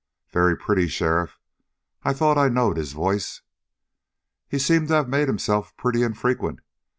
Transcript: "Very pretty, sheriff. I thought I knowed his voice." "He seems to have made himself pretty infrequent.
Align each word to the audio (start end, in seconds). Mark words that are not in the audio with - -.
"Very 0.31 0.57
pretty, 0.57 0.87
sheriff. 0.87 1.37
I 2.01 2.11
thought 2.13 2.35
I 2.35 2.49
knowed 2.49 2.77
his 2.77 2.91
voice." 2.91 3.43
"He 4.49 4.57
seems 4.57 4.87
to 4.87 4.95
have 4.95 5.07
made 5.07 5.27
himself 5.27 5.77
pretty 5.77 6.01
infrequent. 6.01 6.61